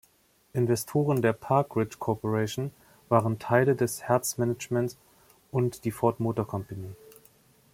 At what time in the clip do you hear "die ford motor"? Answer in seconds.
5.85-6.47